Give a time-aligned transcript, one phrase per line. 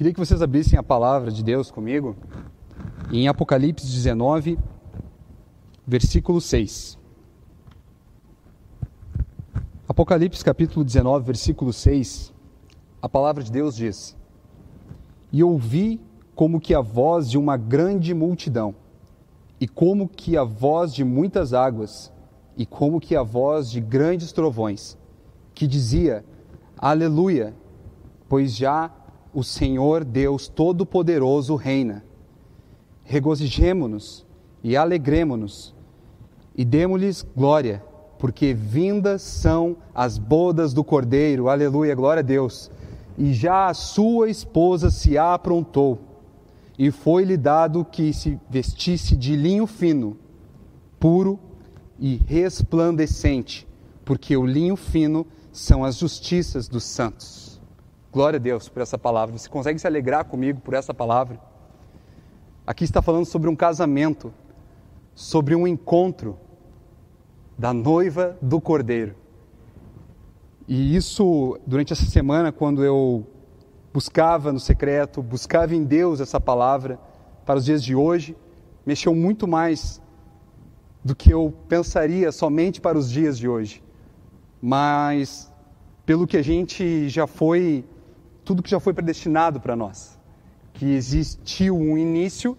[0.00, 2.16] Queria que vocês abrissem a palavra de Deus comigo
[3.12, 4.58] em Apocalipse 19,
[5.86, 6.98] versículo 6.
[9.86, 12.32] Apocalipse capítulo 19, versículo 6,
[13.02, 14.16] a palavra de Deus diz:
[15.30, 16.00] E ouvi
[16.34, 18.74] como que a voz de uma grande multidão,
[19.60, 22.10] e como que a voz de muitas águas,
[22.56, 24.96] e como que a voz de grandes trovões,
[25.54, 26.24] que dizia:
[26.78, 27.54] Aleluia,
[28.30, 28.90] pois já
[29.32, 32.04] o Senhor Deus Todo-Poderoso reina.
[33.04, 34.26] Regozijemo-nos
[34.62, 35.74] e alegremo-nos
[36.54, 37.82] e demo-lhes glória
[38.20, 42.70] porque vindas são as bodas do Cordeiro, aleluia, glória a Deus.
[43.16, 45.98] E já a sua esposa se aprontou,
[46.78, 50.18] e foi-lhe dado que se vestisse de linho fino,
[50.98, 51.40] puro
[51.98, 53.66] e resplandecente,
[54.04, 57.49] porque o linho fino são as justiças dos santos.
[58.12, 59.38] Glória a Deus por essa palavra.
[59.38, 61.40] Você consegue se alegrar comigo por essa palavra?
[62.66, 64.34] Aqui está falando sobre um casamento,
[65.14, 66.36] sobre um encontro
[67.56, 69.14] da noiva do cordeiro.
[70.66, 73.24] E isso, durante essa semana, quando eu
[73.92, 76.98] buscava no secreto, buscava em Deus essa palavra
[77.46, 78.36] para os dias de hoje,
[78.84, 80.02] mexeu muito mais
[81.04, 83.84] do que eu pensaria somente para os dias de hoje.
[84.60, 85.52] Mas
[86.04, 87.84] pelo que a gente já foi,
[88.50, 90.18] tudo que já foi predestinado para nós,
[90.72, 92.58] que existiu um início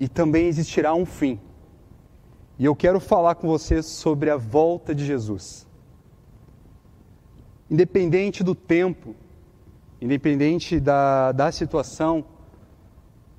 [0.00, 1.38] e também existirá um fim.
[2.58, 5.66] E eu quero falar com você sobre a volta de Jesus.
[7.70, 9.14] Independente do tempo,
[10.00, 12.24] independente da, da situação,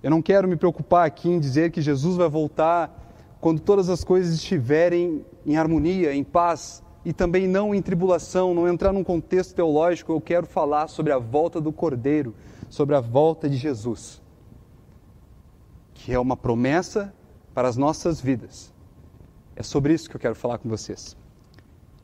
[0.04, 4.04] eu não quero me preocupar aqui em dizer que Jesus vai voltar quando todas as
[4.04, 9.56] coisas estiverem em harmonia, em paz e também não em tribulação, não entrar num contexto
[9.56, 10.12] teológico.
[10.12, 12.36] Eu quero falar sobre a volta do Cordeiro,
[12.70, 14.22] sobre a volta de Jesus,
[15.94, 17.14] que é uma promessa
[17.54, 18.72] para as nossas vidas
[19.60, 21.18] é sobre isso que eu quero falar com vocês.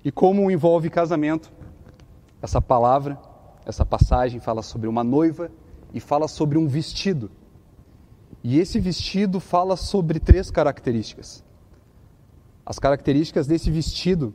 [0.04, 1.50] E como envolve casamento,
[2.42, 3.18] essa palavra,
[3.66, 5.50] essa passagem fala sobre uma noiva
[5.94, 7.32] e fala sobre um vestido.
[8.44, 11.46] E esse vestido fala sobre três características.
[12.66, 14.34] As características desse vestido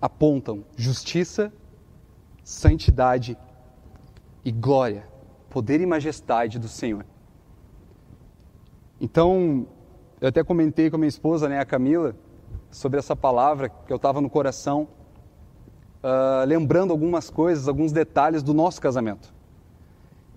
[0.00, 1.52] apontam justiça,
[2.42, 3.36] santidade
[4.44, 5.06] e glória,
[5.50, 7.04] poder e majestade do Senhor.
[9.00, 9.66] Então,
[10.20, 12.14] eu até comentei com a minha esposa, né, a Camila,
[12.70, 14.88] sobre essa palavra que eu estava no coração,
[16.02, 19.32] uh, lembrando algumas coisas, alguns detalhes do nosso casamento.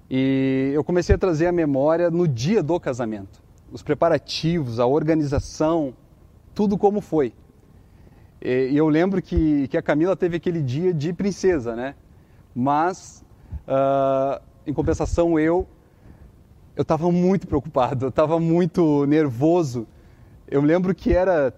[0.09, 3.41] E eu comecei a trazer a memória no dia do casamento,
[3.71, 5.93] os preparativos, a organização,
[6.53, 7.33] tudo como foi.
[8.43, 11.95] E, eu lembro que, que a Camila teve aquele dia de princesa, né?
[12.53, 13.23] Mas,
[13.67, 15.65] uh, em compensação, eu
[16.75, 19.87] eu estava muito preocupado, eu estava muito nervoso.
[20.47, 21.53] Eu lembro que era,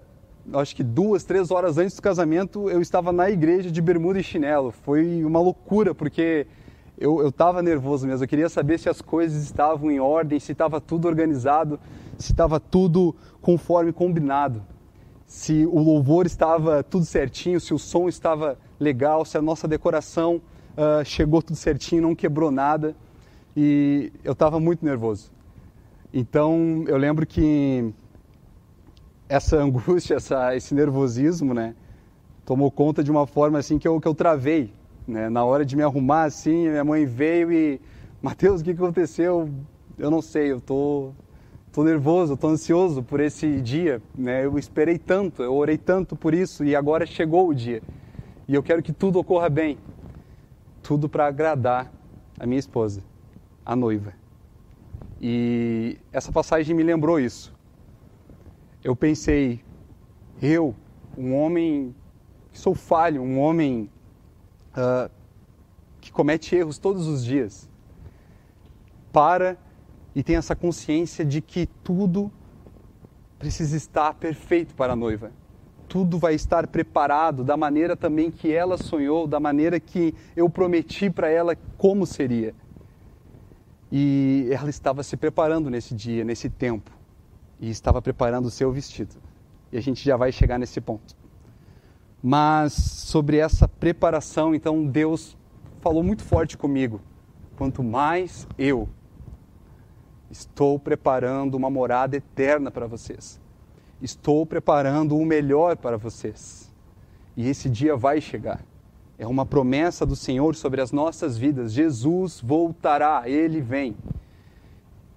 [0.53, 4.23] acho que duas, três horas antes do casamento, eu estava na igreja de bermuda e
[4.23, 4.71] chinelo.
[4.71, 6.45] Foi uma loucura, porque
[6.97, 8.25] eu estava nervoso mesmo.
[8.25, 11.79] Eu queria saber se as coisas estavam em ordem, se estava tudo organizado,
[12.17, 14.61] se estava tudo conforme combinado.
[15.25, 20.41] Se o louvor estava tudo certinho, se o som estava legal, se a nossa decoração
[20.77, 22.95] uh, chegou tudo certinho, não quebrou nada
[23.55, 25.31] e eu estava muito nervoso.
[26.13, 27.91] Então eu lembro que
[29.27, 31.75] essa angústia, essa, esse nervosismo, né,
[32.45, 34.71] tomou conta de uma forma assim que eu, que eu travei.
[35.07, 35.29] Né?
[35.29, 37.81] Na hora de me arrumar assim, minha mãe veio e
[38.21, 39.49] Mateus, o que aconteceu?
[39.97, 41.11] Eu não sei, eu tô,
[41.75, 44.01] tô nervoso, tô ansioso por esse dia.
[44.17, 44.45] Né?
[44.45, 47.83] Eu esperei tanto, eu orei tanto por isso e agora chegou o dia.
[48.47, 49.77] E eu quero que tudo ocorra bem,
[50.81, 51.91] tudo para agradar
[52.39, 53.03] a minha esposa
[53.65, 54.13] a noiva.
[55.19, 57.53] E essa passagem me lembrou isso.
[58.81, 59.59] Eu pensei,
[60.41, 60.73] eu,
[61.17, 61.93] um homem
[62.53, 63.89] que sou falho, um homem
[64.77, 65.11] uh,
[65.99, 67.67] que comete erros todos os dias,
[69.11, 69.57] para
[70.15, 72.31] e tem essa consciência de que tudo
[73.37, 75.31] precisa estar perfeito para a noiva.
[75.89, 81.09] Tudo vai estar preparado da maneira também que ela sonhou, da maneira que eu prometi
[81.09, 82.55] para ela como seria.
[83.91, 86.89] E ela estava se preparando nesse dia, nesse tempo,
[87.59, 89.15] e estava preparando o seu vestido.
[89.71, 91.15] E a gente já vai chegar nesse ponto.
[92.23, 95.37] Mas sobre essa preparação, então Deus
[95.81, 96.99] falou muito forte comigo.
[97.55, 98.89] Quanto mais eu
[100.37, 103.39] estou preparando uma morada eterna para vocês,
[104.01, 106.73] estou preparando o melhor para vocês.
[107.37, 108.61] E esse dia vai chegar.
[109.17, 111.71] É uma promessa do Senhor sobre as nossas vidas.
[111.71, 113.95] Jesus voltará, ele vem.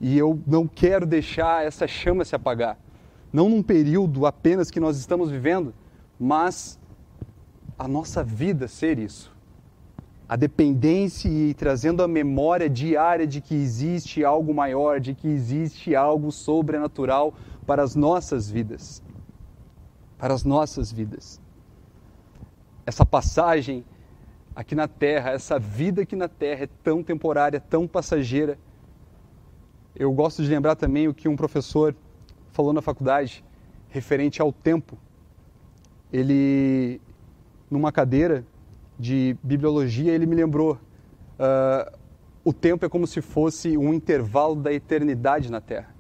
[0.01, 2.79] E eu não quero deixar essa chama se apagar.
[3.33, 5.75] Não num período apenas que nós estamos vivendo,
[6.19, 6.79] mas
[7.77, 9.37] a nossa vida ser isso.
[10.29, 15.97] A dependência e trazendo a memória diária de que existe algo maior, de que existe
[15.97, 17.33] algo sobrenatural
[17.67, 19.03] para as nossas vidas.
[20.19, 21.41] Para as nossas vidas.
[22.85, 23.85] Essa passagem
[24.55, 28.59] aqui na terra, essa vida aqui na terra é tão temporária, tão passageira.
[29.97, 31.95] Eu gosto de lembrar também o que um professor
[32.51, 33.45] falou na faculdade
[33.89, 34.99] referente ao tempo.
[36.13, 37.01] Ele
[37.71, 38.45] numa cadeira
[38.99, 40.79] de bibliologia, ele me lembrou:
[41.39, 41.99] uh,
[42.45, 45.95] o tempo é como se fosse um intervalo da eternidade na Terra.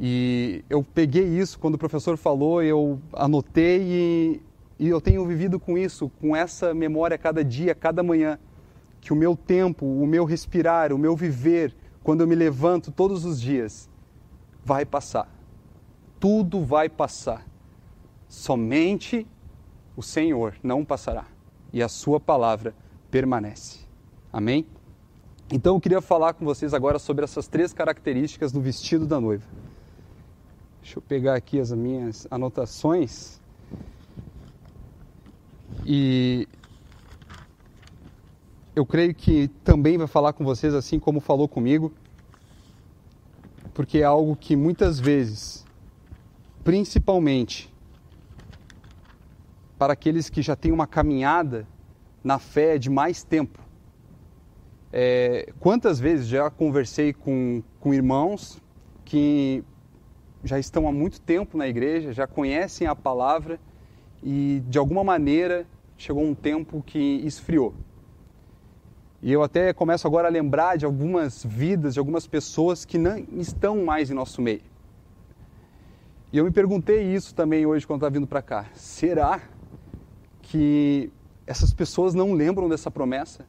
[0.00, 4.42] E eu peguei isso quando o professor falou, eu anotei e,
[4.78, 8.38] e eu tenho vivido com isso, com essa memória cada dia, cada manhã,
[9.00, 13.24] que o meu tempo, o meu respirar, o meu viver, quando eu me levanto todos
[13.24, 13.90] os dias,
[14.64, 15.28] vai passar.
[16.20, 17.44] Tudo vai passar.
[18.28, 19.26] Somente
[19.96, 21.26] o Senhor não passará
[21.78, 22.74] e a sua palavra
[23.08, 23.78] permanece.
[24.32, 24.66] Amém?
[25.50, 29.46] Então eu queria falar com vocês agora sobre essas três características do vestido da noiva.
[30.82, 33.40] Deixa eu pegar aqui as minhas anotações.
[35.86, 36.48] E
[38.74, 41.92] eu creio que também vai falar com vocês assim como falou comigo,
[43.72, 45.64] porque é algo que muitas vezes,
[46.64, 47.72] principalmente
[49.78, 51.66] para aqueles que já têm uma caminhada
[52.22, 53.60] na fé de mais tempo.
[54.92, 58.60] É, quantas vezes já conversei com, com irmãos
[59.04, 59.62] que
[60.42, 63.60] já estão há muito tempo na igreja, já conhecem a palavra
[64.22, 65.66] e de alguma maneira
[65.96, 67.74] chegou um tempo que esfriou.
[69.20, 73.18] E eu até começo agora a lembrar de algumas vidas, de algumas pessoas que não
[73.32, 74.62] estão mais em nosso meio.
[76.32, 78.66] E eu me perguntei isso também hoje quando estava vindo para cá.
[78.74, 79.40] Será
[80.48, 81.10] que
[81.46, 83.44] essas pessoas não lembram dessa promessa?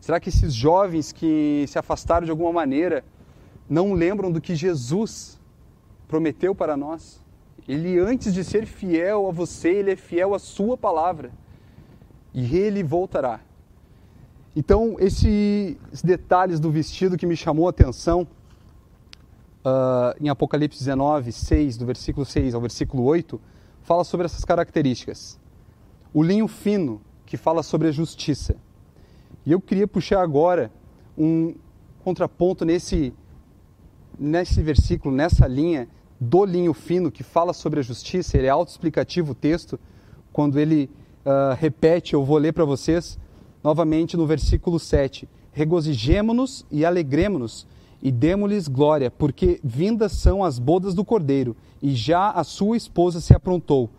[0.00, 3.04] Será que esses jovens que se afastaram de alguma maneira
[3.68, 5.40] não lembram do que Jesus
[6.06, 7.20] prometeu para nós?
[7.66, 11.32] Ele, antes de ser fiel a você, ele é fiel à sua palavra.
[12.32, 13.40] E ele voltará.
[14.54, 18.26] Então, esses detalhes do vestido que me chamou a atenção,
[19.64, 23.40] uh, em Apocalipse 19, 6, do versículo 6 ao versículo 8,
[23.82, 25.38] fala sobre essas características
[26.16, 28.56] o linho fino, que fala sobre a justiça.
[29.44, 30.72] E eu queria puxar agora
[31.16, 31.54] um
[32.02, 33.12] contraponto nesse,
[34.18, 35.86] nesse versículo, nessa linha
[36.18, 38.38] do linho fino, que fala sobre a justiça.
[38.38, 39.78] Ele é autoexplicativo o texto,
[40.32, 40.88] quando ele
[41.26, 43.18] uh, repete, eu vou ler para vocês
[43.62, 45.28] novamente no versículo 7.
[45.52, 47.66] Regozijemo-nos e alegremo-nos
[48.02, 53.20] e demos-lhes glória, porque vindas são as bodas do cordeiro, e já a sua esposa
[53.20, 53.90] se aprontou.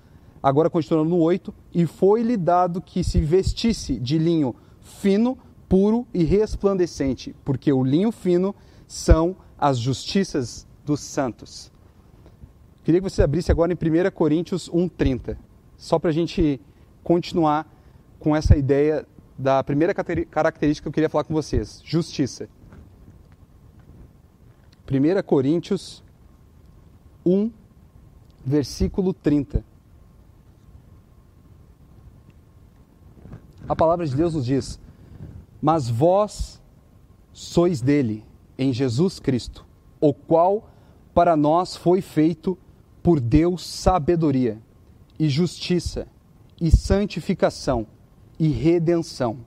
[0.41, 5.37] Agora, continuando no 8, e foi-lhe dado que se vestisse de linho fino,
[5.67, 8.55] puro e resplandecente, porque o linho fino
[8.87, 11.71] são as justiças dos santos.
[12.83, 15.37] Queria que você abrisse agora em 1 Coríntios 1,30,
[15.75, 16.61] só para a gente
[17.03, 17.69] continuar
[18.19, 19.05] com essa ideia
[19.37, 22.47] da primeira característica que eu queria falar com vocês: justiça.
[24.89, 26.01] 1 Coríntios
[27.25, 27.51] 1,
[28.45, 29.65] versículo 30.
[33.67, 34.79] A palavra de Deus nos diz:
[35.61, 36.61] Mas vós
[37.33, 38.23] sois dele,
[38.57, 39.65] em Jesus Cristo,
[39.99, 40.69] o qual
[41.13, 42.57] para nós foi feito
[43.03, 44.59] por Deus sabedoria,
[45.19, 46.07] e justiça,
[46.59, 47.85] e santificação,
[48.39, 49.37] e redenção,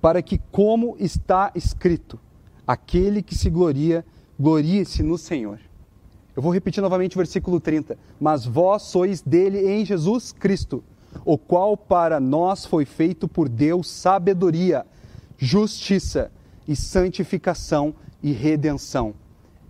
[0.00, 2.18] para que, como está escrito,
[2.66, 4.04] aquele que se gloria,
[4.38, 5.60] glorie-se no Senhor.
[6.34, 7.96] Eu vou repetir novamente o versículo 30.
[8.20, 10.84] Mas vós sois dele em Jesus Cristo
[11.24, 14.86] o qual para nós foi feito por Deus sabedoria,
[15.38, 16.30] justiça
[16.66, 19.14] e santificação e redenção.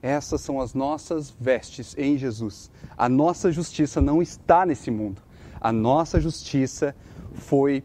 [0.03, 2.71] Essas são as nossas vestes em Jesus.
[2.97, 5.21] A nossa justiça não está nesse mundo.
[5.61, 6.95] A nossa justiça
[7.35, 7.83] foi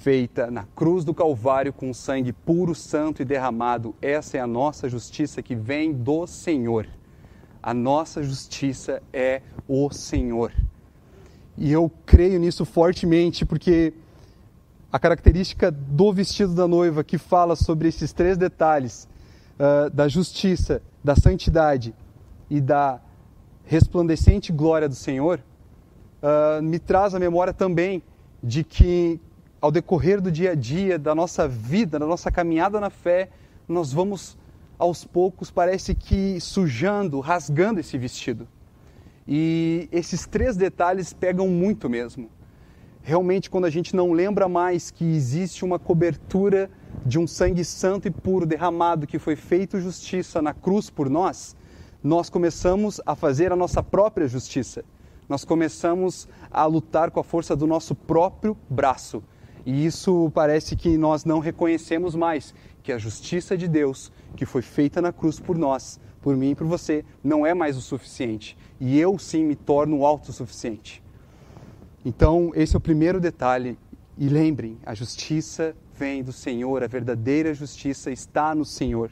[0.00, 3.94] feita na cruz do Calvário com sangue puro, santo e derramado.
[4.00, 6.86] Essa é a nossa justiça que vem do Senhor.
[7.62, 10.52] A nossa justiça é o Senhor.
[11.56, 13.92] E eu creio nisso fortemente, porque
[14.92, 19.08] a característica do vestido da noiva que fala sobre esses três detalhes,
[19.58, 21.94] uh, da justiça, da santidade
[22.50, 23.00] e da
[23.64, 25.40] resplandecente glória do Senhor,
[26.22, 28.02] uh, me traz a memória também
[28.42, 29.20] de que
[29.60, 33.30] ao decorrer do dia a dia, da nossa vida, da nossa caminhada na fé,
[33.66, 34.36] nós vamos
[34.78, 38.46] aos poucos, parece que sujando, rasgando esse vestido.
[39.26, 42.28] E esses três detalhes pegam muito mesmo.
[43.02, 46.70] Realmente, quando a gente não lembra mais que existe uma cobertura
[47.04, 51.54] de um sangue santo e puro derramado que foi feito justiça na cruz por nós,
[52.02, 54.84] nós começamos a fazer a nossa própria justiça.
[55.28, 59.22] Nós começamos a lutar com a força do nosso próprio braço.
[59.64, 64.60] E isso parece que nós não reconhecemos mais que a justiça de Deus, que foi
[64.60, 68.56] feita na cruz por nós, por mim e por você, não é mais o suficiente.
[68.80, 71.02] E eu sim me torno autossuficiente.
[72.04, 73.78] Então, esse é o primeiro detalhe.
[74.18, 79.10] E lembrem, a justiça vem do Senhor, a verdadeira justiça está no Senhor,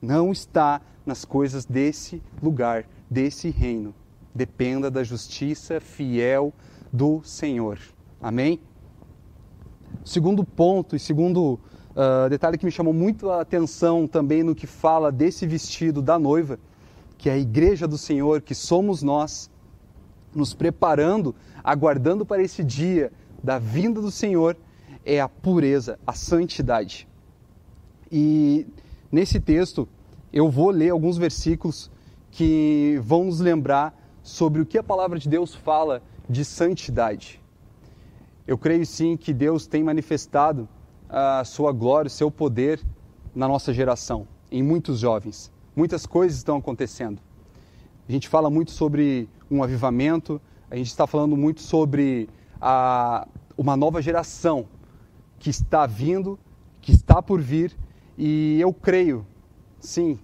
[0.00, 3.94] não está nas coisas desse lugar, desse reino.
[4.34, 6.52] Dependa da justiça fiel
[6.92, 7.78] do Senhor.
[8.20, 8.60] Amém?
[10.04, 11.58] Segundo ponto e segundo
[11.90, 16.18] uh, detalhe que me chamou muito a atenção também no que fala desse vestido da
[16.18, 16.58] noiva,
[17.20, 19.50] que é a igreja do Senhor, que somos nós,
[20.34, 23.12] nos preparando, aguardando para esse dia
[23.44, 24.56] da vinda do Senhor
[25.04, 27.06] é a pureza, a santidade.
[28.10, 28.66] E
[29.12, 29.86] nesse texto
[30.32, 31.90] eu vou ler alguns versículos
[32.30, 37.38] que vão nos lembrar sobre o que a palavra de Deus fala de santidade.
[38.46, 40.66] Eu creio sim que Deus tem manifestado
[41.06, 42.80] a sua glória, o seu poder
[43.34, 45.52] na nossa geração, em muitos jovens.
[45.80, 47.22] Muitas coisas estão acontecendo.
[48.06, 50.38] A gente fala muito sobre um avivamento,
[50.70, 52.28] a gente está falando muito sobre
[52.60, 54.66] a, uma nova geração
[55.38, 56.38] que está vindo,
[56.82, 57.74] que está por vir,
[58.18, 59.26] e eu creio,
[59.78, 60.18] sim,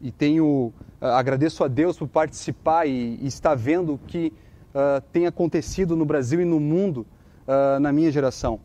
[0.00, 4.32] e tenho ah, agradeço a Deus por participar e, e estar vendo o que
[4.72, 7.04] uh, tem acontecido no Brasil e no mundo
[7.48, 8.60] uh, na minha geração.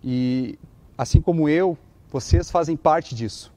[0.00, 0.56] E
[0.96, 1.76] assim como eu,
[2.08, 3.52] vocês fazem parte disso,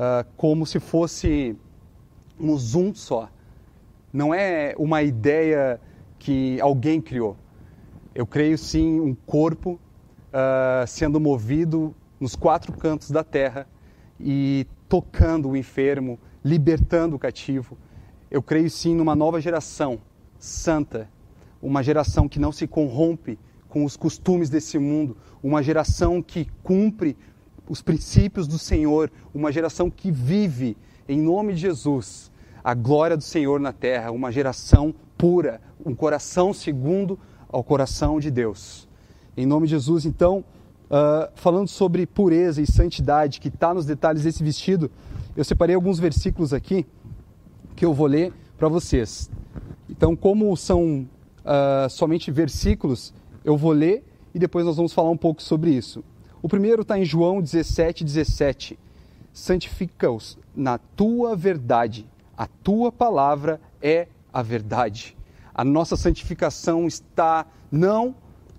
[0.00, 1.54] uh, como se fosse
[2.38, 3.28] um zoom só.
[4.10, 5.78] Não é uma ideia
[6.18, 7.36] que alguém criou.
[8.14, 9.78] Eu creio sim um corpo
[10.32, 13.68] uh, sendo movido nos quatro cantos da terra
[14.18, 17.76] e tocando o enfermo, libertando o cativo.
[18.30, 20.00] Eu creio sim numa nova geração
[20.38, 21.08] santa,
[21.60, 23.38] uma geração que não se corrompe
[23.68, 27.16] com os costumes desse mundo, uma geração que cumpre
[27.70, 30.76] os princípios do Senhor, uma geração que vive
[31.08, 32.32] em nome de Jesus
[32.64, 37.16] a glória do Senhor na terra, uma geração pura, um coração segundo
[37.48, 38.88] ao coração de Deus.
[39.36, 40.44] Em nome de Jesus, então,
[40.90, 44.90] uh, falando sobre pureza e santidade, que está nos detalhes desse vestido,
[45.36, 46.84] eu separei alguns versículos aqui
[47.76, 49.30] que eu vou ler para vocês.
[49.88, 51.08] Então, como são
[51.44, 56.02] uh, somente versículos, eu vou ler e depois nós vamos falar um pouco sobre isso.
[56.42, 58.78] O primeiro está em João 17, 17.
[59.32, 65.16] Santifica-os na tua verdade, a tua palavra é a verdade.
[65.54, 68.14] A nossa santificação está não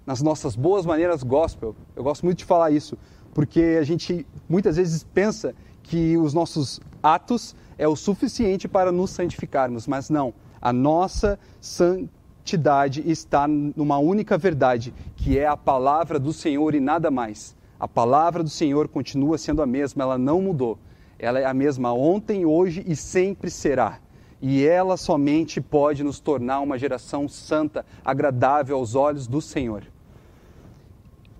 [0.05, 1.75] nas nossas boas maneiras gospel.
[1.95, 2.95] Eu gosto muito de falar isso,
[3.33, 9.09] porque a gente muitas vezes pensa que os nossos atos é o suficiente para nos
[9.09, 10.33] santificarmos, mas não.
[10.61, 17.09] A nossa santidade está numa única verdade, que é a palavra do Senhor e nada
[17.09, 17.55] mais.
[17.81, 20.77] A palavra do Senhor continua sendo a mesma, ela não mudou.
[21.17, 23.99] Ela é a mesma ontem, hoje e sempre será
[24.41, 29.83] e ela somente pode nos tornar uma geração santa, agradável aos olhos do Senhor.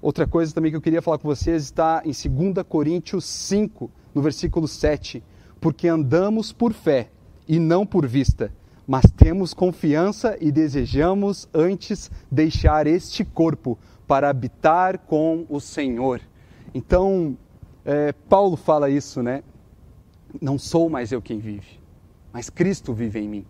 [0.02, 4.22] Outra coisa também que eu queria falar com vocês está em 2 Coríntios 5, no
[4.22, 5.24] versículo 7.
[5.60, 7.10] Porque andamos por fé
[7.48, 8.52] e não por vista,
[8.88, 16.22] mas temos confiança e desejamos antes deixar este corpo para habitar com o Senhor.
[16.74, 17.38] Então,
[17.84, 19.44] é, Paulo fala isso, né?
[20.42, 21.80] Não sou mais eu quem vive,
[22.32, 23.46] mas Cristo vive em mim.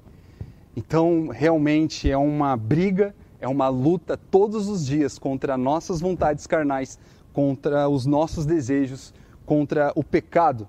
[0.75, 6.97] Então, realmente é uma briga, é uma luta todos os dias contra nossas vontades carnais,
[7.31, 9.13] contra os nossos desejos,
[9.45, 10.67] contra o pecado.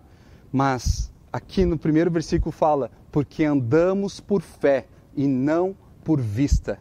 [0.53, 6.79] Mas aqui no primeiro versículo fala: porque andamos por fé e não por vista.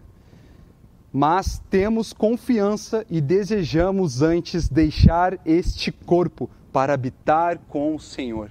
[1.13, 8.49] Mas temos confiança e desejamos antes deixar este corpo para habitar com o Senhor.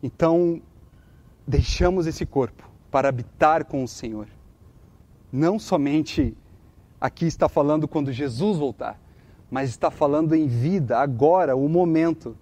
[0.00, 0.62] Então,
[1.44, 4.28] deixamos esse corpo para habitar com o Senhor.
[5.32, 6.36] Não somente
[7.00, 8.96] aqui está falando quando Jesus voltar,
[9.50, 12.36] mas está falando em vida, agora, o momento.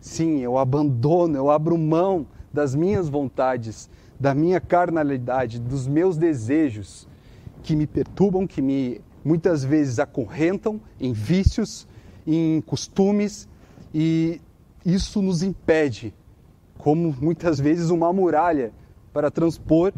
[0.00, 7.06] Sim, eu abandono, eu abro mão das minhas vontades, da minha carnalidade, dos meus desejos
[7.66, 11.84] que me perturbam, que me muitas vezes acorrentam em vícios,
[12.24, 13.48] em costumes
[13.92, 14.40] e
[14.84, 16.14] isso nos impede,
[16.78, 18.72] como muitas vezes uma muralha,
[19.12, 19.92] para transpor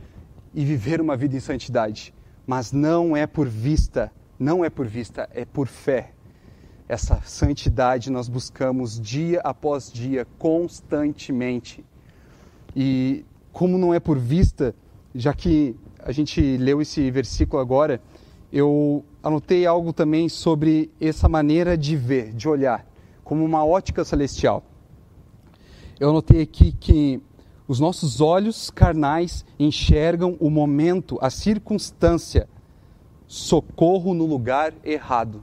[0.55, 2.15] e viver uma vida em santidade.
[2.47, 6.13] Mas não é por vista, não é por vista, é por fé.
[6.89, 11.85] Essa santidade nós buscamos dia após dia, constantemente.
[12.75, 14.75] E como não é por vista,
[15.15, 18.00] já que a gente leu esse versículo agora,
[18.52, 22.87] eu anotei algo também sobre essa maneira de ver, de olhar,
[23.23, 24.62] como uma ótica celestial.
[26.00, 27.21] Eu anotei aqui que
[27.67, 32.49] os nossos olhos carnais enxergam o momento, a circunstância,
[33.26, 35.43] socorro no lugar errado.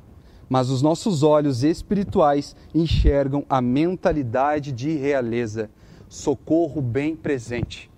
[0.49, 5.69] Mas os nossos olhos espirituais enxergam a mentalidade de realeza,
[6.07, 7.91] socorro bem presente.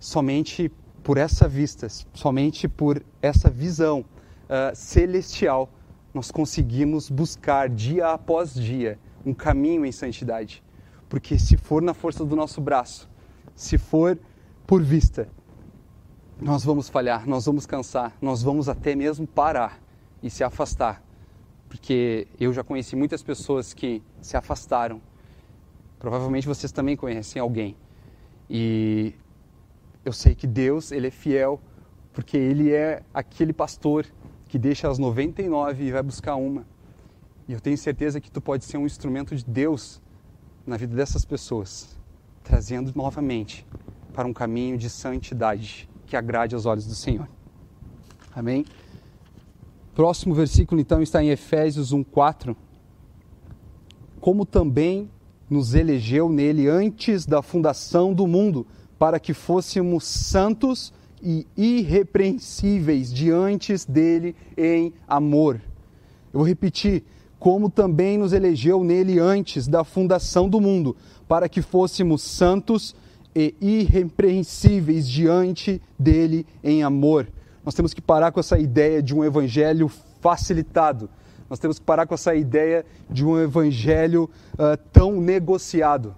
[0.00, 0.72] Somente
[1.08, 5.70] por essa vista, somente por essa visão uh, celestial,
[6.12, 10.62] nós conseguimos buscar dia após dia um caminho em santidade.
[11.08, 13.08] Porque se for na força do nosso braço,
[13.56, 14.18] se for
[14.66, 15.30] por vista,
[16.38, 19.80] nós vamos falhar, nós vamos cansar, nós vamos até mesmo parar
[20.22, 21.02] e se afastar.
[21.70, 25.00] Porque eu já conheci muitas pessoas que se afastaram.
[25.98, 27.74] Provavelmente vocês também conhecem alguém.
[28.50, 29.14] E
[30.04, 31.60] eu sei que Deus, ele é fiel,
[32.12, 34.06] porque ele é aquele pastor
[34.48, 36.66] que deixa as 99 e vai buscar uma.
[37.46, 40.00] E eu tenho certeza que tu pode ser um instrumento de Deus
[40.66, 41.98] na vida dessas pessoas,
[42.42, 43.66] trazendo novamente
[44.12, 47.28] para um caminho de santidade que agrade aos olhos do Senhor.
[48.34, 48.64] Amém?
[49.94, 52.56] Próximo versículo então está em Efésios 1:4.
[54.20, 55.10] Como também
[55.48, 58.66] nos elegeu nele antes da fundação do mundo,
[58.98, 65.60] para que fôssemos santos e irrepreensíveis diante dele em amor.
[66.32, 67.04] Eu vou repetir,
[67.38, 72.94] como também nos elegeu nele antes da fundação do mundo, para que fôssemos santos
[73.34, 77.28] e irrepreensíveis diante dele em amor.
[77.64, 81.08] Nós temos que parar com essa ideia de um evangelho facilitado.
[81.48, 86.14] Nós temos que parar com essa ideia de um evangelho uh, tão negociado.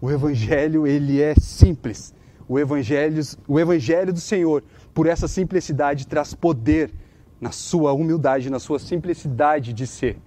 [0.00, 2.14] O evangelho ele é simples.
[2.48, 6.92] O evangelho, o evangelho do Senhor, por essa simplicidade, traz poder
[7.40, 10.18] na sua humildade, na sua simplicidade de ser.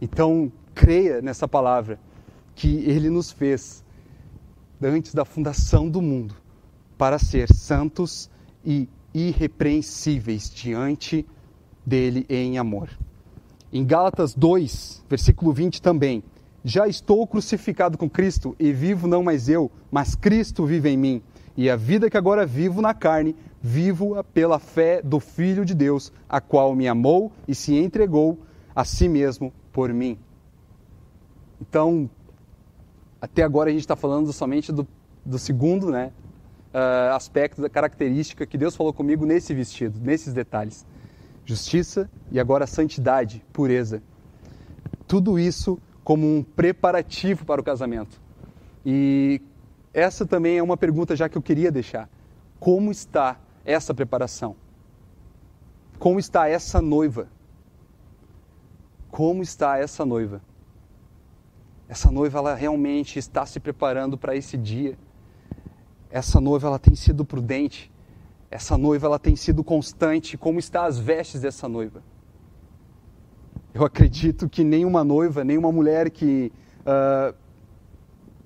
[0.00, 1.98] Então, creia nessa palavra
[2.54, 3.84] que ele nos fez
[4.82, 6.34] antes da fundação do mundo
[6.98, 8.30] para ser santos
[8.64, 11.26] e irrepreensíveis diante
[11.84, 12.90] dele em amor.
[13.72, 16.22] Em Gálatas 2, versículo 20 também,
[16.64, 21.22] já estou crucificado com Cristo e vivo não mais eu, mas Cristo vive em mim.
[21.56, 26.10] E a vida que agora vivo na carne, vivo-a pela fé do Filho de Deus,
[26.28, 28.38] a qual me amou e se entregou
[28.74, 30.18] a si mesmo por mim.
[31.60, 32.08] Então,
[33.20, 34.86] até agora a gente está falando somente do,
[35.24, 36.12] do segundo né,
[36.72, 40.84] uh, aspecto da característica que Deus falou comigo nesse vestido, nesses detalhes:
[41.44, 44.02] justiça e agora santidade, pureza.
[45.06, 48.20] Tudo isso como um preparativo para o casamento.
[48.84, 49.40] E
[49.92, 52.08] essa também é uma pergunta já que eu queria deixar.
[52.60, 54.54] Como está essa preparação?
[55.98, 57.28] Como está essa noiva?
[59.10, 60.42] Como está essa noiva?
[61.88, 64.98] Essa noiva ela realmente está se preparando para esse dia.
[66.10, 67.90] Essa noiva ela tem sido prudente.
[68.50, 70.36] Essa noiva ela tem sido constante.
[70.36, 72.02] Como está as vestes dessa noiva?
[73.74, 77.34] Eu acredito que nenhuma noiva, nenhuma mulher que uh,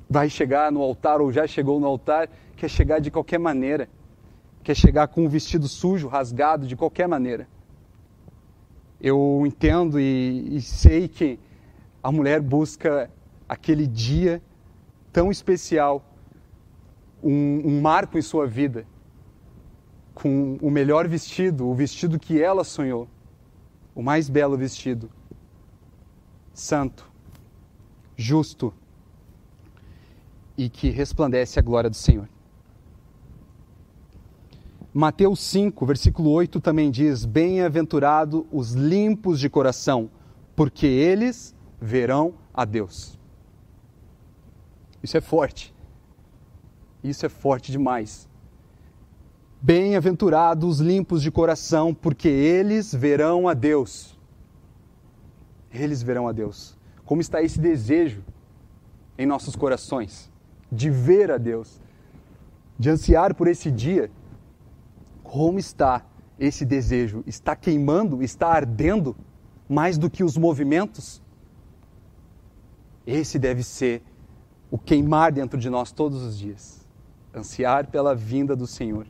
[0.09, 3.91] vai chegar no altar ou já chegou no altar, quer chegar de qualquer maneira,
[4.63, 7.47] quer chegar com um vestido sujo, rasgado, de qualquer maneira.
[8.99, 11.39] Eu entendo e, e sei que
[12.03, 13.11] a mulher busca
[13.47, 14.41] aquele dia
[15.13, 16.03] tão especial,
[17.23, 18.87] um, um marco em sua vida,
[20.15, 23.07] com o melhor vestido, o vestido que ela sonhou,
[23.95, 25.11] o mais belo vestido,
[26.53, 27.11] santo,
[28.17, 28.73] justo,
[30.57, 32.29] e que resplandece a glória do Senhor.
[34.93, 40.11] Mateus 5, versículo 8 também diz: Bem-aventurado os limpos de coração,
[40.57, 43.17] porque eles verão a Deus.
[45.01, 45.73] Isso é forte.
[47.05, 48.29] Isso é forte demais.
[49.63, 54.18] Bem-aventurados os limpos de coração, porque eles verão a Deus.
[55.73, 56.77] Eles verão a Deus.
[57.05, 58.23] Como está esse desejo
[59.17, 60.31] em nossos corações?
[60.71, 61.81] de ver a Deus,
[62.79, 64.11] de ansiar por esse dia,
[65.23, 66.05] como está
[66.39, 67.23] esse desejo?
[67.27, 68.23] Está queimando?
[68.23, 69.17] Está ardendo
[69.69, 71.23] mais do que os movimentos?
[73.07, 74.03] Esse deve ser
[74.71, 76.87] o queimar dentro de nós todos os dias.
[77.35, 79.07] Ansiar pela vinda do Senhor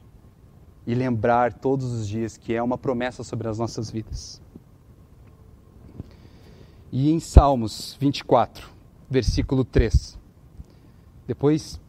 [0.86, 4.40] e lembrar todos os dias que é uma promessa sobre as nossas vidas.
[6.90, 8.68] E em Salmos 24,
[9.10, 10.18] versículo 3.
[11.26, 11.80] Depois,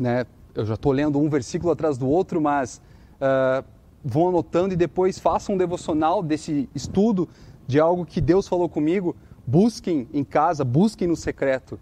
[0.00, 2.80] né, eu já estou lendo um versículo atrás do outro, mas
[3.20, 3.64] uh,
[4.04, 7.28] vão anotando e depois façam um devocional desse estudo
[7.66, 9.14] de algo que Deus falou comigo
[9.48, 11.76] busquem em casa, busquem no secreto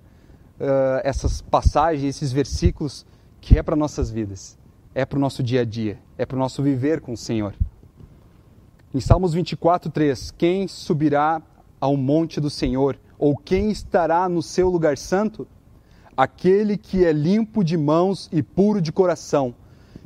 [0.61, 3.05] uh, essas passagens, esses versículos
[3.41, 4.57] que é para nossas vidas,
[4.95, 7.55] é para o nosso dia a dia, é para o nosso viver com o Senhor.
[8.95, 11.43] Em Salmos 24, 3, quem subirá
[11.81, 15.47] ao monte do Senhor, ou quem estará no seu lugar santo?
[16.17, 19.55] Aquele que é limpo de mãos e puro de coração,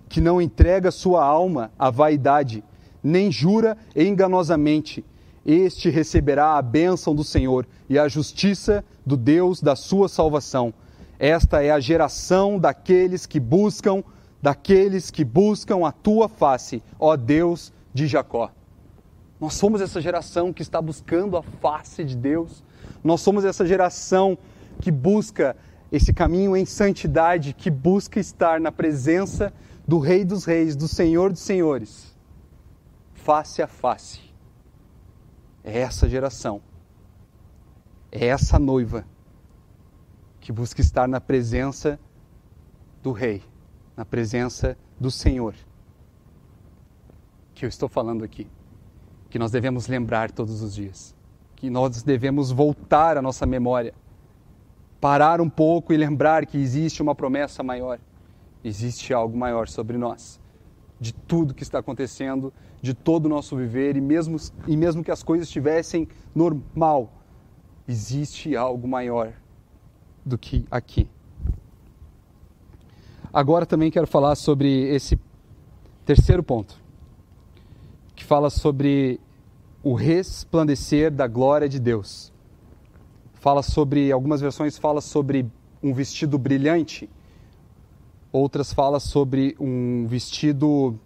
[0.08, 2.64] que não entrega sua alma à vaidade,
[3.02, 5.04] nem jura enganosamente,
[5.44, 10.74] este receberá a bênção do Senhor e a justiça do Deus da sua salvação.
[11.18, 14.02] Esta é a geração daqueles que buscam,
[14.42, 18.50] daqueles que buscam a tua face, ó Deus de Jacó.
[19.40, 22.62] Nós somos essa geração que está buscando a face de Deus.
[23.02, 24.36] Nós somos essa geração
[24.80, 25.56] que busca
[25.90, 29.52] esse caminho em santidade, que busca estar na presença
[29.88, 32.14] do Rei dos Reis, do Senhor dos Senhores,
[33.14, 34.20] face a face.
[35.64, 36.62] É essa geração,
[38.12, 39.04] é essa noiva
[40.40, 41.98] que busca estar na presença
[43.02, 43.42] do Rei,
[43.96, 45.54] na presença do Senhor,
[47.54, 48.46] que eu estou falando aqui,
[49.30, 51.14] que nós devemos lembrar todos os dias,
[51.56, 53.94] que nós devemos voltar à nossa memória,
[55.00, 57.98] parar um pouco e lembrar que existe uma promessa maior,
[58.62, 60.38] existe algo maior sobre nós,
[61.00, 65.10] de tudo que está acontecendo de todo o nosso viver e mesmo, e mesmo que
[65.10, 67.12] as coisas estivessem normal,
[67.86, 69.32] existe algo maior
[70.24, 71.08] do que aqui.
[73.32, 75.18] Agora também quero falar sobre esse
[76.04, 76.80] terceiro ponto,
[78.30, 79.18] fala sobre
[79.82, 82.32] o resplandecer da glória de Deus.
[83.34, 85.50] Fala sobre, algumas versões fala sobre
[85.82, 87.10] um vestido brilhante,
[88.30, 90.96] outras fala sobre um vestido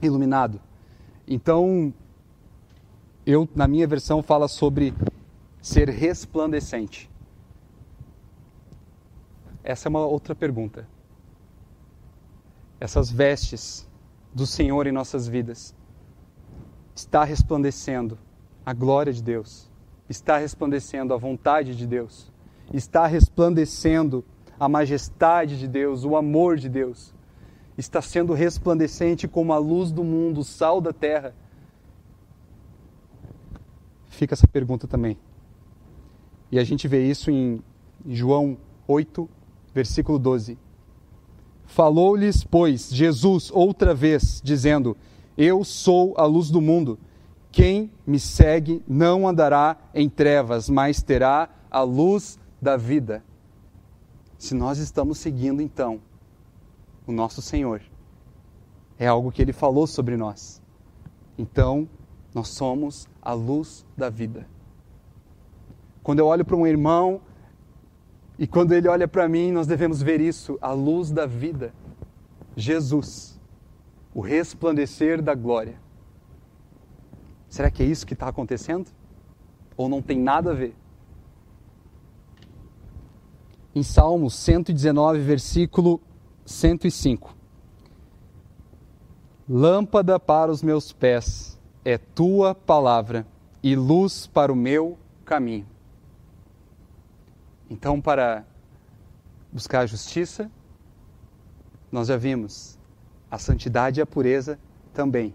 [0.00, 0.60] iluminado.
[1.26, 1.92] Então,
[3.26, 4.94] eu, na minha versão, fala sobre
[5.60, 7.10] ser resplandecente.
[9.64, 10.88] Essa é uma outra pergunta.
[12.78, 13.88] Essas vestes
[14.32, 15.76] do Senhor em nossas vidas
[16.98, 18.18] está resplandecendo
[18.66, 19.70] a glória de Deus,
[20.08, 22.32] está resplandecendo a vontade de Deus,
[22.72, 24.24] está resplandecendo
[24.58, 27.14] a majestade de Deus, o amor de Deus
[27.76, 31.32] está sendo resplandecente como a luz do mundo, o sal da terra?
[34.08, 35.16] Fica essa pergunta também.
[36.50, 37.62] E a gente vê isso em
[38.04, 38.58] João
[38.88, 39.28] 8,
[39.72, 40.58] versículo 12.
[41.64, 44.96] Falou-lhes, pois, Jesus outra vez, dizendo:
[45.40, 46.98] Eu sou a luz do mundo.
[47.52, 53.22] Quem me segue não andará em trevas, mas terá a luz da vida.
[54.36, 56.00] Se nós estamos seguindo, então,
[57.06, 57.80] o nosso Senhor.
[58.98, 60.60] É algo que ele falou sobre nós.
[61.38, 61.88] Então,
[62.34, 64.44] nós somos a luz da vida.
[66.02, 67.20] Quando eu olho para um irmão
[68.36, 71.72] e quando ele olha para mim, nós devemos ver isso, a luz da vida.
[72.56, 73.37] Jesus,
[74.14, 75.80] o resplandecer da glória.
[77.48, 78.90] Será que é isso que está acontecendo?
[79.76, 80.74] Ou não tem nada a ver?
[83.74, 86.00] Em Salmos 119, versículo
[86.44, 87.34] 105.
[89.48, 93.26] Lâmpada para os meus pés é tua palavra
[93.62, 95.66] e luz para o meu caminho.
[97.70, 98.44] Então, para
[99.52, 100.50] buscar a justiça,
[101.90, 102.77] nós já vimos
[103.30, 104.58] a santidade e a pureza
[104.92, 105.34] também.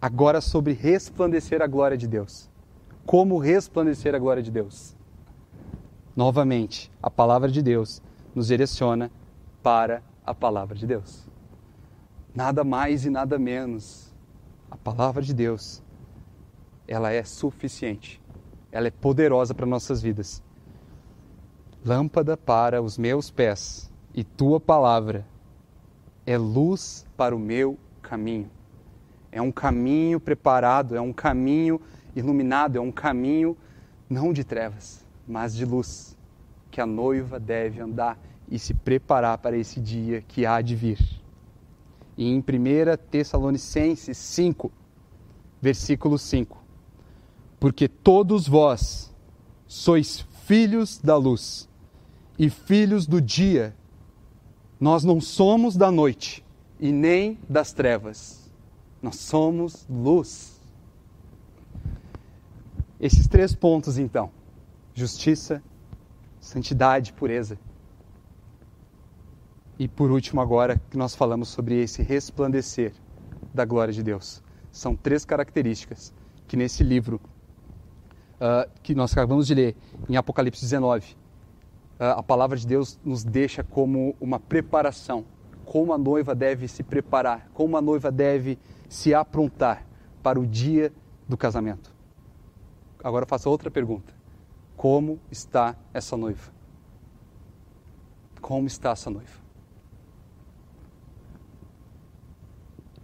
[0.00, 2.50] Agora, sobre resplandecer a glória de Deus.
[3.06, 4.96] Como resplandecer a glória de Deus?
[6.14, 8.02] Novamente, a palavra de Deus
[8.34, 9.10] nos direciona
[9.62, 11.26] para a palavra de Deus.
[12.34, 14.12] Nada mais e nada menos.
[14.70, 15.82] A palavra de Deus,
[16.88, 18.20] ela é suficiente.
[18.70, 20.42] Ela é poderosa para nossas vidas.
[21.84, 25.26] Lâmpada para os meus pés e tua palavra
[26.26, 28.50] é luz para o meu caminho.
[29.30, 31.80] É um caminho preparado, é um caminho
[32.14, 33.56] iluminado, é um caminho
[34.08, 36.16] não de trevas, mas de luz,
[36.70, 38.18] que a noiva deve andar
[38.50, 40.98] e se preparar para esse dia que há de vir.
[42.16, 42.42] E em 1
[43.10, 44.70] Tessalonicenses 5,
[45.60, 46.62] versículo 5:
[47.58, 49.14] Porque todos vós
[49.66, 51.68] sois filhos da luz
[52.38, 53.74] e filhos do dia.
[54.82, 56.44] Nós não somos da noite
[56.80, 58.50] e nem das trevas.
[59.00, 60.60] Nós somos luz.
[62.98, 64.28] Esses três pontos, então:
[64.92, 65.62] justiça,
[66.40, 67.56] santidade, pureza.
[69.78, 72.92] E por último, agora que nós falamos sobre esse resplandecer
[73.54, 74.42] da glória de Deus.
[74.72, 76.12] São três características
[76.48, 77.20] que nesse livro
[78.40, 79.76] uh, que nós acabamos de ler,
[80.08, 81.21] em Apocalipse 19, uh, ah,
[82.10, 85.24] a palavra de Deus nos deixa como uma preparação,
[85.64, 89.86] como a noiva deve se preparar, como a noiva deve se aprontar
[90.20, 90.92] para o dia
[91.28, 91.94] do casamento.
[93.04, 94.12] Agora faço outra pergunta:
[94.76, 96.50] como está essa noiva?
[98.40, 99.40] Como está essa noiva?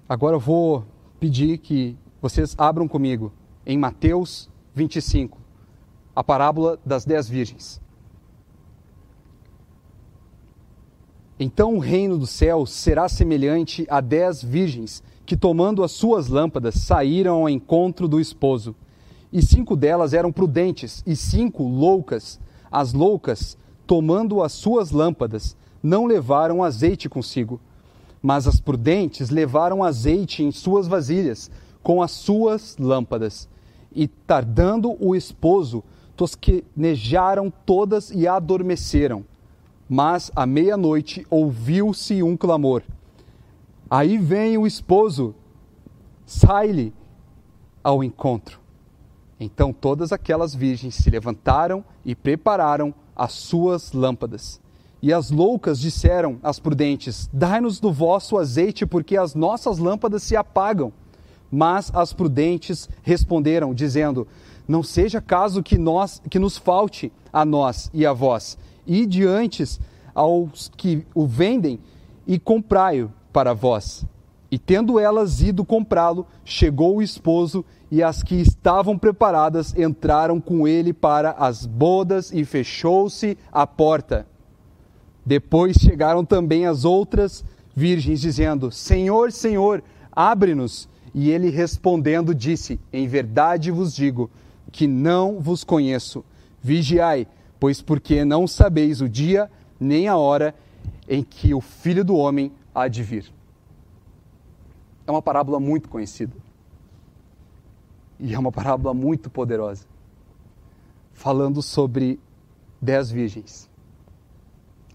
[0.08, 0.84] Agora eu vou
[1.20, 3.32] pedir que vocês abram comigo
[3.64, 5.38] em Mateus 25,
[6.16, 7.80] a parábola das dez virgens.
[11.38, 16.74] Então o reino dos céus será semelhante a dez virgens que, tomando as suas lâmpadas,
[16.74, 18.74] saíram ao encontro do esposo.
[19.32, 22.40] E cinco delas eram prudentes, e cinco loucas.
[22.70, 27.60] As loucas, tomando as suas lâmpadas, não levaram azeite consigo.
[28.20, 31.50] Mas as prudentes levaram azeite em suas vasilhas,
[31.82, 33.48] com as suas lâmpadas
[33.94, 35.82] e tardando o esposo,
[36.16, 39.24] tosquenejaram todas e adormeceram.
[39.88, 42.82] Mas à meia-noite ouviu-se um clamor.
[43.90, 45.34] Aí vem o esposo,
[46.26, 46.92] sai-lhe
[47.82, 48.60] ao encontro.
[49.40, 54.60] Então todas aquelas virgens se levantaram e prepararam as suas lâmpadas.
[55.00, 60.36] E as loucas disseram às prudentes: Dai-nos do vosso azeite, porque as nossas lâmpadas se
[60.36, 60.92] apagam.
[61.50, 64.26] Mas as prudentes responderam, dizendo:
[64.66, 69.62] Não seja caso que nós que nos falte a nós e a vós, e diante
[70.14, 71.78] aos que o vendem
[72.26, 74.04] e comprai-o para vós.
[74.50, 80.66] E tendo elas ido comprá-lo, chegou o esposo, e as que estavam preparadas entraram com
[80.66, 84.26] ele para as bodas, e fechou-se a porta.
[85.24, 87.44] Depois chegaram também as outras
[87.76, 90.88] virgens, dizendo: Senhor, Senhor, abre-nos.
[91.14, 94.30] E ele respondendo disse: Em verdade vos digo
[94.72, 96.24] que não vos conheço.
[96.62, 97.26] Vigiai,
[97.58, 100.54] pois porque não sabeis o dia nem a hora
[101.08, 103.32] em que o Filho do Homem há de vir.
[105.06, 106.36] É uma parábola muito conhecida.
[108.20, 109.86] E é uma parábola muito poderosa.
[111.12, 112.20] Falando sobre
[112.80, 113.68] dez virgens.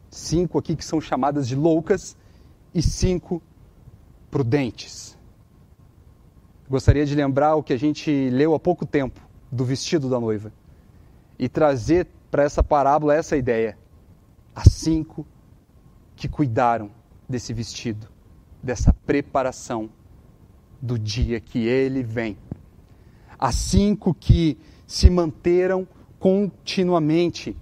[0.10, 2.16] Cinco aqui que são chamadas de loucas
[2.74, 3.42] e cinco
[4.30, 5.18] prudentes
[6.74, 9.22] gostaria de lembrar o que a gente leu há pouco tempo
[9.52, 10.52] do vestido da noiva
[11.38, 13.78] e trazer para essa parábola essa ideia.
[14.56, 15.24] As cinco
[16.16, 16.90] que cuidaram
[17.30, 18.08] desse vestido,
[18.62, 19.88] dessa preparação
[20.82, 22.36] do dia que ele vem.
[23.38, 27.56] As cinco que se manteram continuamente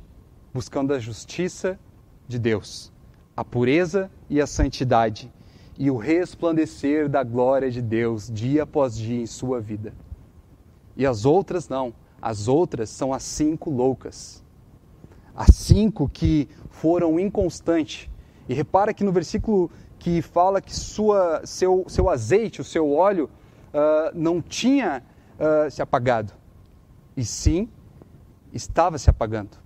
[0.53, 1.77] buscando a justiça
[2.25, 2.93] de Deus,
[3.35, 5.29] a pureza e a santidade
[5.77, 9.93] e o resplandecer da glória de Deus dia após dia em sua vida.
[10.95, 14.41] E as outras não, as outras são as cinco loucas.
[15.35, 18.09] As cinco que foram inconstantes.
[18.47, 23.29] E repara que no versículo que fala que sua, seu, seu azeite, o seu óleo,
[23.71, 25.03] uh, não tinha
[25.37, 26.33] uh, se apagado.
[27.15, 27.69] E sim,
[28.51, 29.57] estava se apagando.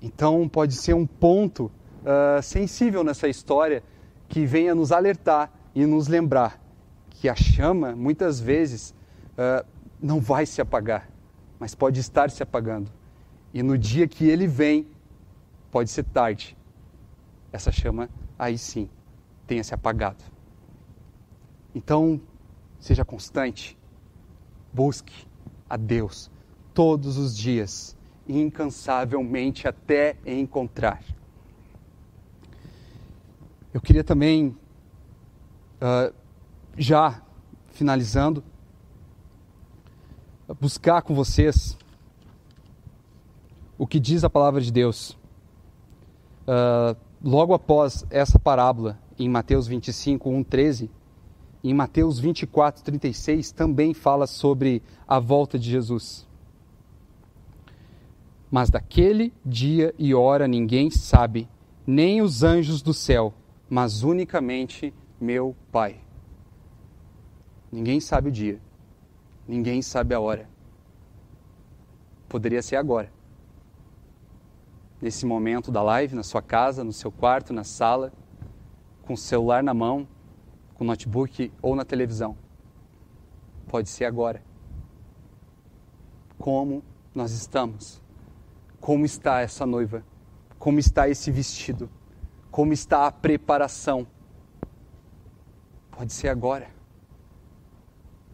[0.00, 3.82] Então pode ser um ponto uh, sensível nessa história
[4.28, 6.60] que venha nos alertar e nos lembrar
[7.10, 8.94] que a chama, muitas vezes,
[10.00, 11.08] não vai se apagar,
[11.58, 12.90] mas pode estar se apagando.
[13.52, 14.86] E no dia que ele vem,
[15.70, 16.56] pode ser tarde.
[17.52, 18.88] Essa chama, aí sim,
[19.46, 20.24] tenha se apagado.
[21.74, 22.20] Então,
[22.78, 23.78] seja constante,
[24.72, 25.26] busque
[25.68, 26.30] a Deus
[26.72, 31.02] todos os dias, incansavelmente até encontrar.
[33.72, 34.56] Eu queria também,
[35.80, 36.14] uh,
[36.76, 37.22] já
[37.70, 38.44] finalizando,
[40.60, 41.76] buscar com vocês
[43.78, 45.18] o que diz a palavra de Deus.
[46.42, 50.90] Uh, logo após essa parábola, em Mateus 25, 1, 13,
[51.64, 56.26] em Mateus 24, 36, também fala sobre a volta de Jesus.
[58.50, 61.48] Mas daquele dia e hora ninguém sabe,
[61.86, 63.32] nem os anjos do céu
[63.72, 65.98] mas unicamente meu Pai.
[67.72, 68.60] Ninguém sabe o dia,
[69.48, 70.46] ninguém sabe a hora.
[72.28, 73.10] Poderia ser agora,
[75.02, 78.12] nesse momento da live, na sua casa, no seu quarto, na sala,
[79.02, 80.06] com o celular na mão,
[80.74, 82.36] com o notebook ou na televisão.
[83.66, 84.40] Pode ser agora.
[86.38, 88.00] Como nós estamos?
[88.80, 90.04] Como está essa noiva?
[90.56, 91.90] Como está esse vestido?
[92.48, 94.06] Como está a preparação?
[95.90, 96.70] Pode ser agora.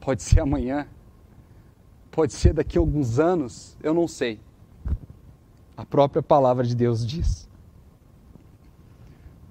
[0.01, 0.87] Pode ser amanhã.
[2.11, 3.77] Pode ser daqui a alguns anos.
[3.83, 4.39] Eu não sei.
[5.79, 7.49] A própria palavra de Deus diz.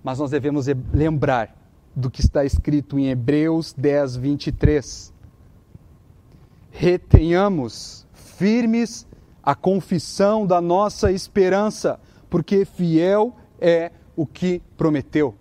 [0.03, 1.55] Mas nós devemos lembrar
[1.95, 5.13] do que está escrito em Hebreus 10, 23.
[6.69, 9.07] Retenhamos firmes
[9.41, 11.97] a confissão da nossa esperança,
[12.29, 15.33] porque fiel é o que prometeu.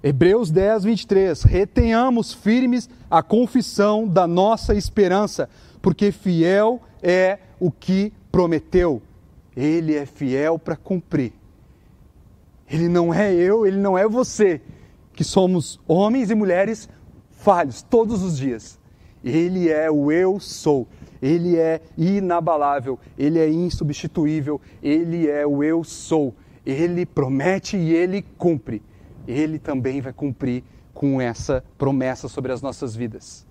[0.00, 1.42] Hebreus 10, 23.
[1.42, 5.50] Retenhamos firmes a confissão da nossa esperança,
[5.82, 9.02] porque fiel é o que prometeu.
[9.56, 11.32] Ele é fiel para cumprir.
[12.68, 14.60] Ele não é eu, ele não é você,
[15.12, 16.88] que somos homens e mulheres
[17.30, 18.78] falhos todos os dias.
[19.22, 20.86] Ele é o eu sou.
[21.22, 26.34] Ele é inabalável, ele é insubstituível, ele é o eu sou.
[26.66, 28.82] Ele promete e ele cumpre.
[29.26, 30.62] Ele também vai cumprir
[30.92, 33.46] com essa promessa sobre as nossas vidas.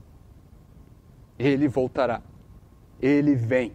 [1.37, 2.21] Ele voltará.
[3.01, 3.73] Ele vem.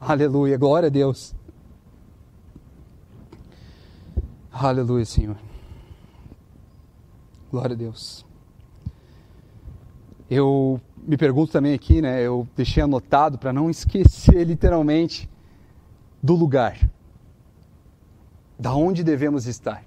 [0.00, 1.34] Aleluia, glória a Deus.
[4.52, 5.36] Aleluia, Senhor.
[7.50, 8.26] Glória a Deus.
[10.28, 12.20] Eu me pergunto também aqui, né?
[12.20, 15.30] Eu deixei anotado para não esquecer literalmente
[16.22, 16.78] do lugar.
[18.58, 19.84] Da onde devemos estar.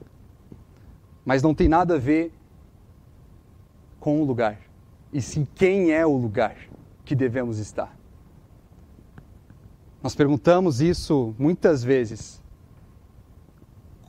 [1.26, 2.34] Mas não tem nada a ver
[4.00, 4.60] com o lugar,
[5.14, 6.58] e sim quem é o lugar
[7.06, 7.98] que devemos estar.
[10.02, 12.43] Nós perguntamos isso muitas vezes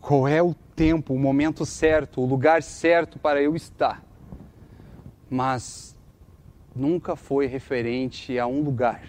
[0.06, 4.04] qual é o tempo, o momento certo, o lugar certo para eu estar.
[5.30, 5.96] Mas
[6.76, 9.02] nunca foi referente a um lugar,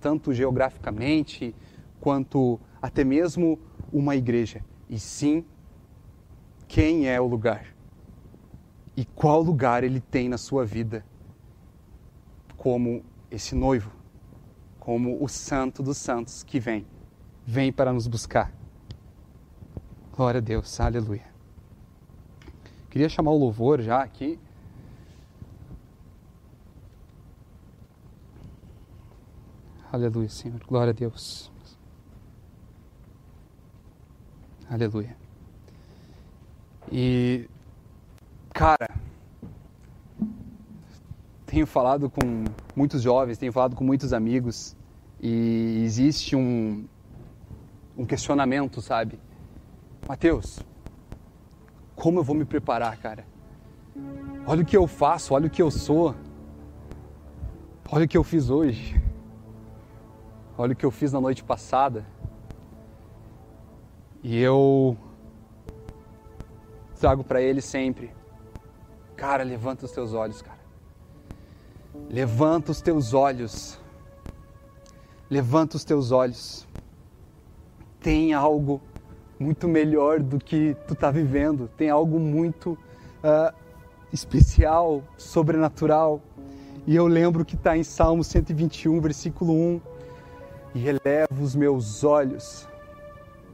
[0.00, 1.54] tanto geograficamente
[2.00, 3.60] quanto até mesmo
[3.92, 5.44] uma igreja, e sim
[6.66, 7.72] quem é o lugar
[8.96, 11.06] e qual lugar ele tem na sua vida
[12.56, 13.92] como esse noivo,
[14.80, 16.84] como o santo dos santos que vem,
[17.46, 18.55] vem para nos buscar.
[20.16, 21.26] Glória a Deus, aleluia.
[22.88, 24.38] Queria chamar o louvor já aqui.
[29.92, 30.58] Aleluia, Senhor.
[30.66, 31.52] Glória a Deus.
[34.70, 35.14] Aleluia.
[36.90, 37.46] E,
[38.54, 38.88] cara,
[41.44, 44.74] tenho falado com muitos jovens, tenho falado com muitos amigos,
[45.20, 46.86] e existe um,
[47.98, 49.25] um questionamento, sabe?
[50.08, 50.60] Mateus,
[51.96, 53.26] como eu vou me preparar, cara?
[54.46, 56.14] Olha o que eu faço, olha o que eu sou.
[57.90, 59.02] Olha o que eu fiz hoje.
[60.56, 62.06] Olha o que eu fiz na noite passada.
[64.22, 64.96] E eu
[67.00, 68.14] trago para ele sempre:
[69.16, 70.60] Cara, levanta os teus olhos, cara.
[72.08, 73.80] Levanta os teus olhos.
[75.28, 76.64] Levanta os teus olhos.
[77.98, 78.80] Tem algo
[79.38, 81.68] muito melhor do que tu está vivendo.
[81.76, 83.54] Tem algo muito uh,
[84.12, 86.20] especial, sobrenatural.
[86.86, 89.80] E eu lembro que está em Salmo 121, versículo 1.
[90.74, 92.68] E elevo os meus olhos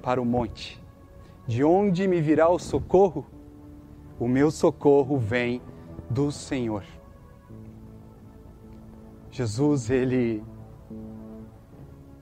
[0.03, 0.81] para o monte.
[1.47, 3.27] De onde me virá o socorro?
[4.19, 5.61] O meu socorro vem
[6.09, 6.85] do Senhor.
[9.31, 10.43] Jesus, ele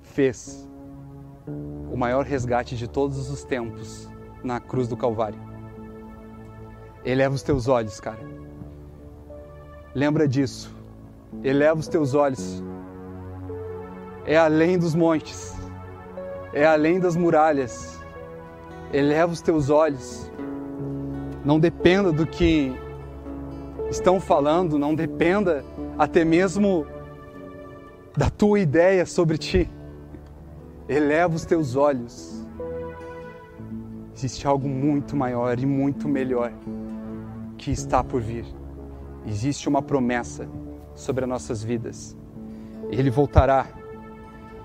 [0.02, 0.69] fez
[1.90, 4.08] o maior resgate de todos os tempos
[4.42, 5.38] na cruz do Calvário.
[7.04, 8.20] Eleva os teus olhos, cara.
[9.94, 10.74] Lembra disso.
[11.42, 12.62] Eleva os teus olhos.
[14.24, 15.56] É além dos montes.
[16.52, 17.98] É além das muralhas.
[18.92, 20.30] Eleva os teus olhos.
[21.44, 22.72] Não dependa do que
[23.90, 25.64] estão falando, não dependa
[25.98, 26.86] até mesmo
[28.16, 29.68] da tua ideia sobre ti
[30.90, 32.44] eleva os teus olhos.
[34.12, 36.52] Existe algo muito maior e muito melhor
[37.56, 38.44] que está por vir.
[39.24, 40.48] Existe uma promessa
[40.94, 42.16] sobre as nossas vidas.
[42.90, 43.66] Ele voltará.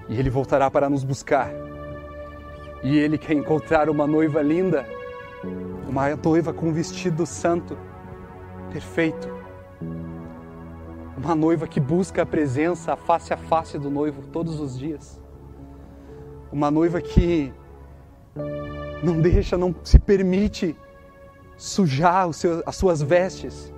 [0.09, 1.51] E ele voltará para nos buscar.
[2.83, 4.85] E ele quer encontrar uma noiva linda,
[5.87, 7.77] uma noiva com vestido santo,
[8.71, 9.29] perfeito.
[11.15, 15.23] Uma noiva que busca a presença, a face a face do noivo todos os dias
[16.55, 17.51] uma noiva que
[19.03, 20.73] não deixa, não se permite
[21.57, 23.73] sujar seu, as suas vestes.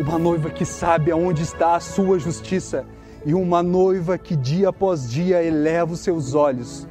[0.00, 2.84] Uma noiva que sabe aonde está a sua justiça
[3.24, 6.88] e uma noiva que dia após dia eleva os seus olhos.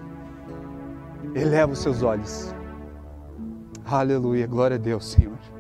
[1.34, 2.56] Eleva os seus olhos.
[3.84, 5.55] Aleluia, glória a Deus, Senhor.